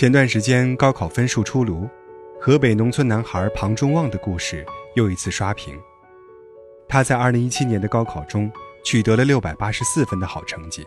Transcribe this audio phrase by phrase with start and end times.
[0.00, 1.86] 前段时间高考分数出炉，
[2.40, 5.78] 河北农村男孩庞中旺的故事又一次刷屏。
[6.88, 8.50] 他在2017年的高考中
[8.82, 10.86] 取得了684分的好成绩，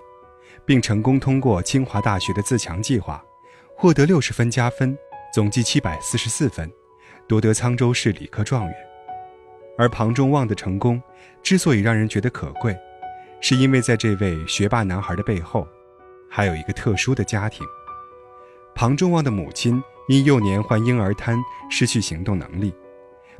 [0.65, 3.23] 并成功通过清华大学的自强计划，
[3.77, 4.97] 获得60分加分，
[5.31, 6.71] 总计744分，
[7.27, 8.75] 夺得沧州市理科状元。
[9.77, 10.99] 而庞中旺的成功
[11.43, 12.75] 之所以让人觉得可贵，
[13.39, 15.67] 是因为在这位学霸男孩的背后，
[16.27, 17.63] 还有一个特殊的家庭。
[18.75, 21.37] 庞中旺的母亲因幼年患婴儿瘫，
[21.69, 22.71] 失去行动能力；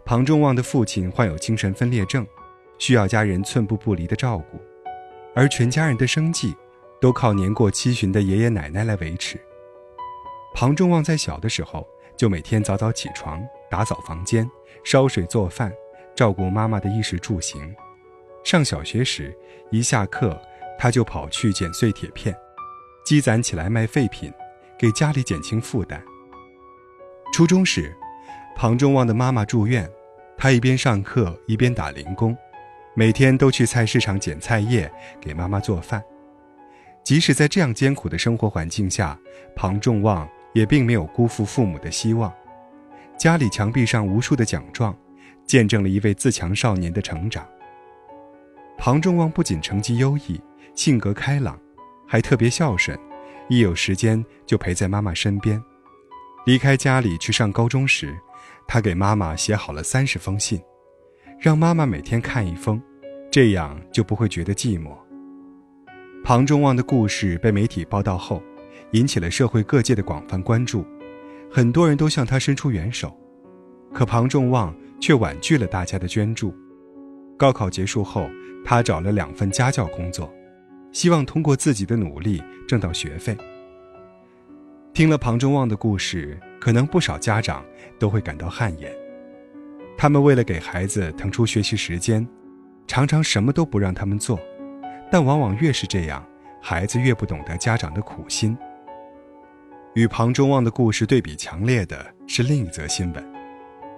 [0.06, 2.26] 庞中旺的父亲患有精神分裂症，
[2.78, 4.62] 需要家人寸步不离的照顾，
[5.36, 6.56] 而全家人的生计
[7.02, 9.40] 都靠年过七旬的爷爷奶奶来维持。
[10.54, 14.50] 庞中旺在小的时候就每天早早起床，打扫房间，
[14.84, 15.74] 烧水做饭，
[16.16, 17.76] 照顾妈妈的衣食住行。
[18.44, 19.36] 上小学时，
[19.72, 20.40] 一下课
[20.78, 22.34] 他就跑去捡碎铁片，
[23.04, 24.32] 积攒起来卖废品。
[24.84, 26.04] 给家里减轻负担。
[27.32, 27.96] 初中时，
[28.54, 29.90] 庞中旺的妈妈住院，
[30.38, 32.36] 他一边上课一边打零工，
[32.94, 36.04] 每天都去菜市场捡菜叶给妈妈做饭。
[37.02, 39.18] 即使在这样艰苦的生活环境下，
[39.56, 42.30] 庞中旺也并没有辜负父母的希望。
[43.18, 44.94] 家里墙壁上无数的奖状，
[45.46, 47.48] 见证了一位自强少年的成长。
[48.78, 50.42] 庞中旺不仅成绩优异，
[50.76, 51.58] 性格开朗，
[52.06, 53.00] 还特别孝顺。
[53.50, 55.62] 一有时间就陪在妈妈身边，
[56.46, 58.16] 离开家里去上高中时，
[58.68, 60.62] 他给妈妈写好了三十封信，
[61.40, 62.82] 让妈妈每天看一封，
[63.30, 64.92] 这样就不会觉得寂寞。
[66.24, 68.42] 庞中旺的故事被媒体报道后，
[68.92, 70.86] 引起了社会各界的广泛关注，
[71.52, 73.16] 很多人都向他伸出援手，
[73.94, 76.56] 可庞中旺却婉拒了大家的捐助。
[77.38, 78.30] 高考结束后，
[78.64, 80.34] 他找了两份家教工作。
[80.94, 83.36] 希望通过自己的努力挣到学费。
[84.94, 87.66] 听了庞中旺的故事，可能不少家长
[88.00, 88.90] 都会感到汗颜。
[89.98, 92.26] 他们为了给孩子腾出学习时间，
[92.88, 94.40] 常常什么都不让他们做，
[95.12, 96.24] 但往往越是这样，
[96.62, 98.56] 孩子越不懂得家长的苦心。
[99.96, 103.34] 与庞中旺的故事对比强烈的是另一则新闻：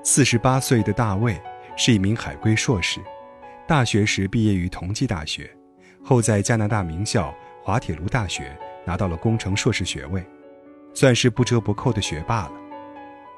[0.04, 1.42] 四十八岁的大卫
[1.76, 3.02] 是一名海归硕士，
[3.68, 5.50] 大学时毕业于同济大学。
[6.06, 7.34] 后在加拿大名校
[7.64, 8.56] 滑铁卢大学
[8.86, 10.24] 拿到了工程硕士学位，
[10.94, 12.52] 算是不折不扣的学霸了。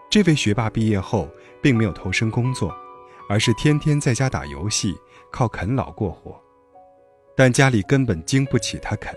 [0.10, 1.30] 这位学霸毕业后
[1.62, 2.76] 并没有投身工作，
[3.30, 4.94] 而是天天在家打游戏，
[5.32, 6.38] 靠啃老过活。
[7.38, 9.16] 但家里根本经不起他啃。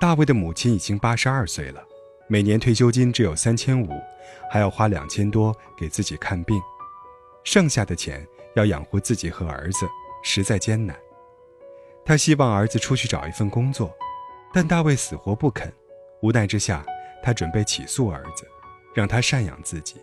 [0.00, 1.82] 大卫的母亲已经八十二岁了，
[2.28, 3.88] 每年退休金只有三千五，
[4.48, 6.60] 还要花两千多给自己看病，
[7.42, 9.86] 剩下的钱要养活自己和儿子，
[10.22, 10.96] 实在艰难。
[12.10, 13.96] 他希望儿子出去找一份工作，
[14.52, 15.72] 但大卫死活不肯。
[16.22, 16.84] 无奈之下，
[17.22, 18.44] 他准备起诉儿子，
[18.92, 19.94] 让他赡养自己。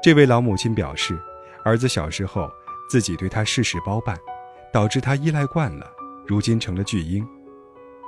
[0.00, 1.20] 这位老母亲表示，
[1.64, 2.48] 儿子小时候
[2.88, 4.16] 自己对他事事包办，
[4.72, 5.90] 导致他依赖惯了，
[6.24, 7.26] 如今成了巨婴，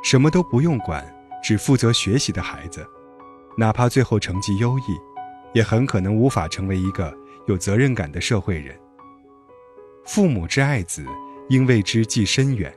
[0.05, 1.05] 什么都不用管，
[1.43, 2.88] 只负责学习的孩子，
[3.56, 4.97] 哪怕最后成绩优异，
[5.53, 7.12] 也很可能无法成为一个
[7.49, 8.78] 有责任感的社会人。
[10.05, 11.05] 父母之爱子。
[11.49, 12.73] 应为之计深远，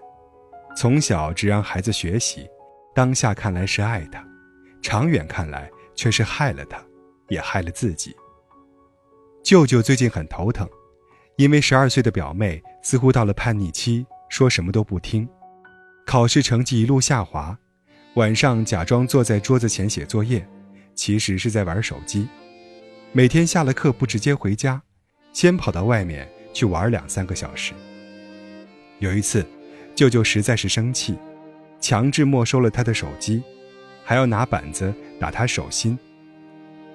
[0.76, 2.48] 从小只让孩子学习，
[2.96, 4.26] 当下看来是爱他，
[4.82, 6.82] 长远看来却是害了他，
[7.28, 8.16] 也害了自己。
[9.44, 10.70] 舅舅最近很头疼，
[11.36, 15.28] 因为十二岁的表妹似乎到了叛逆期，说什么都不听，
[16.06, 17.58] 考试成绩一路下滑，
[18.16, 20.48] 晚上假装坐在桌子前写作业，
[20.96, 22.28] 其实是在玩手机，
[23.12, 24.82] 每天下了课不直接回家，
[25.34, 27.74] 先跑到外面去玩两三个小时。
[29.01, 29.44] 有一次，
[29.95, 31.17] 舅舅实在是生气，
[31.79, 33.41] 强制没收了他的手机，
[34.06, 35.97] 还要拿板子打他手心。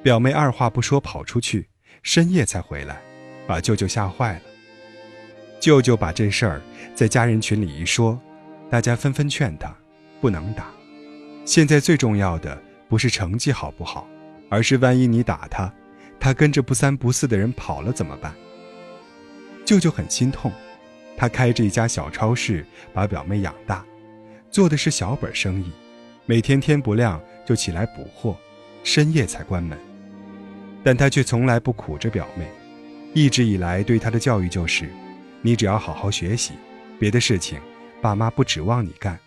[0.04, 1.68] 表妹二话不说跑出去，
[2.04, 3.02] 深夜才回来，
[3.44, 4.42] 把舅舅吓坏了。
[5.58, 6.62] 舅舅把这事儿
[6.94, 8.16] 在家人群里一说，
[8.70, 9.74] 大家纷纷劝他
[10.20, 10.70] 不能打。
[11.44, 12.56] 现在最重要的
[12.88, 14.08] 不是成绩好不好，
[14.48, 15.74] 而是万一你打他，
[16.20, 18.32] 他跟着不三不四的人跑了怎么办？
[19.64, 20.52] 舅舅很心痛。
[21.16, 23.84] 他开着一家小超市，把表妹养大，
[24.50, 25.72] 做的是小本生意，
[26.26, 28.36] 每天天不亮就起来补货，
[28.84, 29.78] 深夜才关门。
[30.84, 32.46] 但他却从来不苦着表妹，
[33.14, 34.88] 一直以来对她的教育就是：
[35.42, 36.52] 你只要好好学习，
[36.98, 37.58] 别的事情
[38.00, 39.18] 爸妈不指望你干。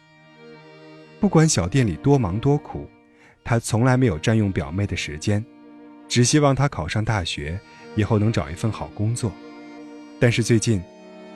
[1.19, 2.89] 不管小店里多忙多苦，
[3.43, 5.43] 他从来没有占用表妹的时间，
[6.07, 7.59] 只希望她考上大学，
[7.95, 9.29] 以后能找一份好工作。
[10.17, 10.81] 但是最近，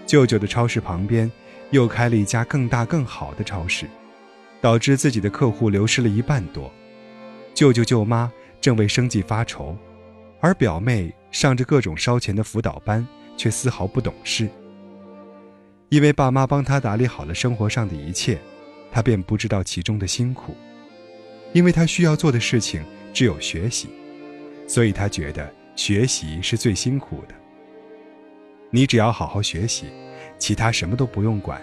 [0.05, 1.31] 舅舅的超市旁边，
[1.71, 3.87] 又开了一家更大更好的超市，
[4.61, 6.71] 导致自己的客户流失了一半多。
[7.53, 9.77] 舅舅舅妈正为生计发愁，
[10.39, 13.07] 而表妹上着各种烧钱的辅导班，
[13.37, 14.49] 却丝毫不懂事。
[15.89, 18.39] 因为爸妈帮他打理好了生活上的一切，
[18.91, 20.55] 他便不知道其中的辛苦。
[21.53, 22.83] 因为他需要做的事情
[23.13, 23.87] 只有学习，
[24.67, 27.35] 所以他觉得学习是最辛苦的。
[28.75, 29.85] 你只要好好学习，
[30.39, 31.61] 其他什么都不用管。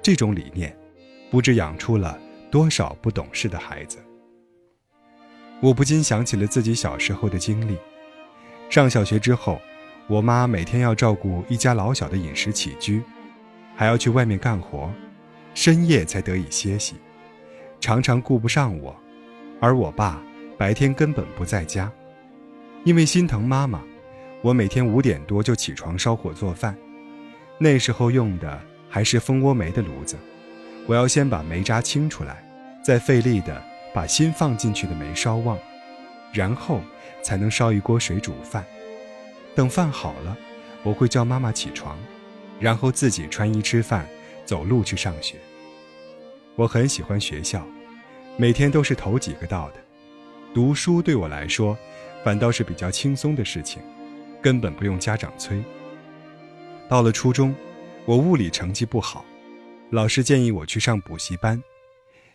[0.00, 0.74] 这种理念，
[1.30, 2.18] 不知养出了
[2.50, 3.98] 多少不懂事的孩子。
[5.60, 7.76] 我不禁想起了自己小时候的经历。
[8.70, 9.60] 上小学之后，
[10.06, 13.02] 我妈每天要照顾一家老小的饮食起居。
[13.74, 14.90] 还要去外面干活，
[15.52, 16.94] 深夜才得以歇息，
[17.78, 18.96] 常常顾不上我，
[19.60, 20.22] 而我爸
[20.56, 21.92] 白天根本不在家，
[22.84, 23.82] 因为心疼妈妈，
[24.46, 26.78] 我每天五点多就起床烧火做饭，
[27.58, 30.16] 那时候用的还是蜂窝煤的炉子，
[30.86, 32.48] 我要先把煤渣清出来，
[32.80, 33.60] 再费力的
[33.92, 35.58] 把新放进去的煤烧旺，
[36.32, 36.80] 然后
[37.24, 38.64] 才能烧一锅水煮饭，
[39.56, 40.36] 等饭好了，
[40.84, 41.98] 我会叫妈妈起床。
[42.60, 44.06] 然后自己穿衣吃饭，
[44.44, 45.34] 走路去上学。
[46.54, 47.66] 我很喜欢学校，
[48.36, 49.74] 每天都是头几个到的。
[50.54, 51.76] 读书对我来说，
[52.22, 53.82] 反倒是比较轻松的事情，
[54.42, 55.62] 根本不用家长催。
[56.88, 57.54] 到了初中，
[58.04, 59.24] 我物理成绩不好，
[59.90, 61.62] 老师建议我去上补习班，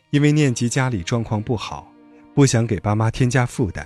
[0.10, 1.92] 因为念及家里状况不好，
[2.36, 3.86] 不想给爸妈添加负担，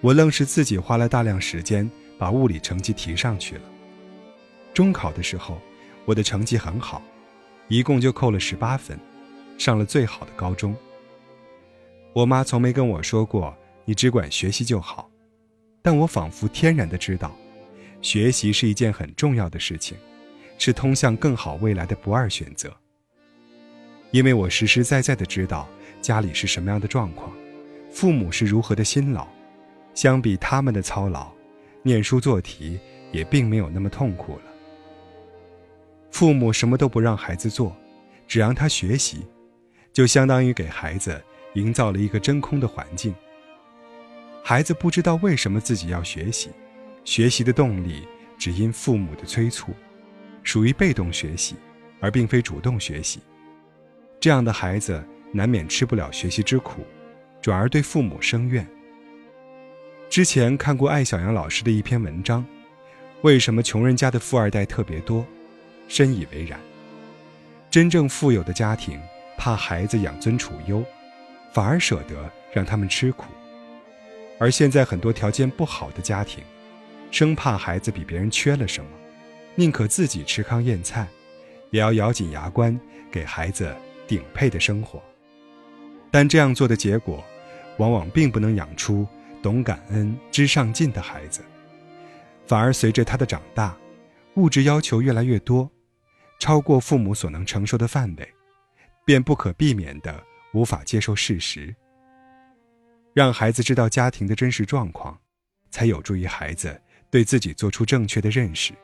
[0.00, 3.62] 我愣是自己花了大量时间把物理成绩提上去了。
[4.74, 5.58] 中考的时候，
[6.04, 7.02] 我的成绩很好，
[7.68, 8.98] 一共就扣了十八分，
[9.56, 10.76] 上了最好的高中。
[12.12, 15.10] 我妈从没跟我说过“你只管学习就好”，
[15.86, 17.32] 但我仿佛天然的知道，
[18.02, 19.96] 学习是一件很重要的事情，
[20.58, 22.76] 是通向更好未来的不二选择。
[24.10, 25.68] 因为我实实在在的知道
[26.00, 27.32] 家里是什么样的状况，
[27.92, 29.28] 父母是如何的辛劳，
[29.94, 31.30] 相比他们的操劳，
[31.84, 32.80] 念书做题
[33.12, 34.52] 也并没有那么痛苦了。
[36.10, 37.76] 父母什么都不让孩子做，
[38.26, 39.24] 只让他学习，
[39.92, 41.22] 就相当于给孩子
[41.54, 43.14] 营造了一个真空的环境。
[44.48, 46.50] 孩子不知道为什么自己要学习，
[47.04, 48.06] 学习的动力
[48.38, 49.74] 只因父母的催促，
[50.44, 51.56] 属于被动学习，
[51.98, 53.18] 而并非主动学习。
[54.20, 56.86] 这样的孩子难免吃不了学习之苦，
[57.42, 58.64] 转而对父母生怨。
[60.08, 62.46] 之前看过艾小阳老师的一篇文章，
[63.22, 65.26] 为什么穷人家的富二代特别多？
[65.88, 66.60] 深以为然。
[67.68, 68.96] 真正富有的家庭，
[69.36, 70.84] 怕孩子养尊处优，
[71.52, 73.24] 反而舍得让他们吃苦；
[74.38, 76.44] 而现在很多条件不好的家庭，
[77.10, 78.90] 生怕孩子比别人缺了什么，
[79.54, 81.06] 宁可自己吃糠咽菜，
[81.70, 82.78] 也要咬紧牙关
[83.10, 83.74] 给孩子
[84.06, 85.02] 顶配的生活。
[86.10, 87.24] 但这样做的结果，
[87.78, 89.06] 往往并不能养出
[89.42, 91.40] 懂感恩、知上进的孩子，
[92.46, 93.76] 反而随着他的长大，
[94.34, 95.70] 物质要求越来越多。
[96.38, 98.28] 超过父母所能承受的范围，
[99.06, 100.22] 便不可避免的
[100.52, 101.74] 无法接受事实。
[103.16, 105.18] 让孩子知道家庭的真实状况，
[105.70, 106.78] 才有助于孩子
[107.10, 108.74] 对自己做出正确的认识。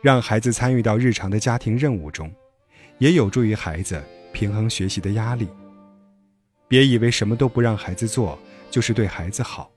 [0.00, 2.34] 让孩子参与到日常的家庭任务中，
[2.96, 4.02] 也有助于孩子
[4.32, 5.46] 平衡学习的压力。
[6.66, 8.38] 别以为什么都不让孩子做
[8.70, 9.70] 就是对孩子好。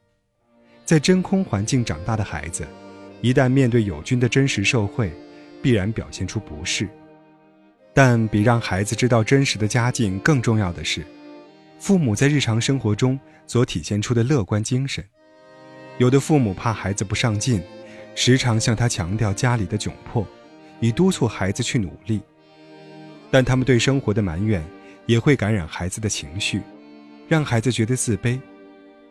[0.86, 2.66] 在真空环境长大的孩子，
[3.20, 5.12] 一旦面对友军的真实社会，
[5.62, 6.88] 必然表现出不适，
[7.94, 11.06] 但比让孩子知道真实的家境更重要的是，
[11.80, 15.04] 父母在日常生活中所体现出的乐观精神。
[15.98, 17.62] 有的父母怕孩子不上进，
[18.16, 20.26] 时常向他强调家里的窘迫，
[20.80, 22.22] 以督促孩子去努力。
[23.30, 24.64] 但他们对生活的埋怨，
[25.06, 26.62] 也会感染孩子的情绪，
[27.28, 28.40] 让孩子觉得自卑。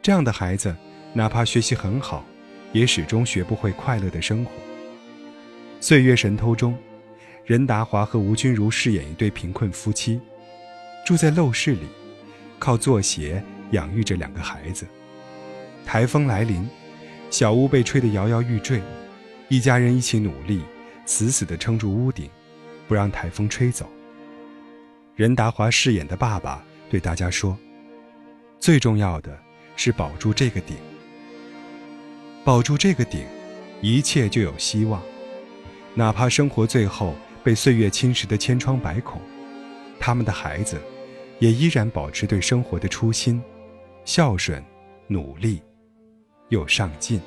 [0.00, 0.75] 这样的孩子，
[1.12, 2.25] 哪怕学习很好，
[2.73, 4.50] 也始终学不会快乐的生活。
[5.80, 6.76] 《岁月神偷》中，
[7.44, 10.20] 任达华和吴君如饰演一对贫困夫妻，
[11.04, 11.87] 住在陋室里，
[12.58, 14.86] 靠做鞋养育着两个孩子。
[15.84, 16.68] 台风来临，
[17.30, 18.80] 小屋被吹得摇摇欲坠，
[19.48, 20.62] 一家人一起努力，
[21.04, 22.28] 死死地撑住屋顶，
[22.88, 23.88] 不让台风吹走。
[25.14, 27.56] 任达华饰演的爸爸对大家说
[28.60, 29.38] ：“最重要的
[29.76, 30.76] 是保住这个顶，
[32.44, 33.25] 保住这个顶，
[33.80, 35.00] 一切就有希望。”
[35.94, 39.20] 哪怕生活最后被岁月侵蚀的千疮百孔，
[39.98, 40.78] 他们的孩子
[41.38, 43.43] 也依然保持对生活的初心，
[44.05, 44.62] 孝顺、
[45.07, 45.62] 努力
[46.49, 47.21] 又上进。